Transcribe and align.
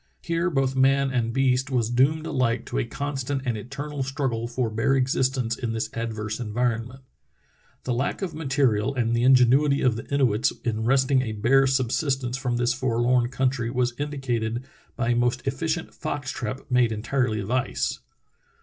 Here 0.23 0.49
both 0.49 0.75
man 0.75 1.11
and 1.11 1.31
beast 1.31 1.69
was 1.69 1.91
doomed 1.91 2.25
alike 2.25 2.65
to 2.65 2.79
a 2.79 2.85
constant 2.85 3.43
and 3.45 3.55
eternal 3.55 4.01
struggle 4.01 4.47
for 4.47 4.71
bare 4.71 4.95
existence 4.95 5.55
in 5.55 5.73
this 5.73 5.91
adverse 5.93 6.39
environment. 6.39 7.01
The 7.83 7.93
lack 7.93 8.23
of 8.23 8.33
material 8.33 8.95
and 8.95 9.15
the 9.15 9.21
ingenuity 9.21 9.81
of 9.83 9.97
the 9.97 10.11
Inuits 10.11 10.53
in 10.63 10.85
wresting 10.85 11.21
a 11.21 11.33
bare 11.33 11.67
subsistence 11.67 12.35
from 12.35 12.57
this 12.57 12.73
forlorn 12.73 13.29
coun 13.29 13.51
try 13.51 13.69
was 13.69 13.93
indicated 13.99 14.65
by 14.95 15.09
a 15.09 15.15
most 15.15 15.45
efficient 15.45 15.93
fox 15.93 16.31
trap 16.31 16.61
made 16.71 16.91
entirely 16.91 17.39
of 17.39 17.51
ice. 17.51 17.99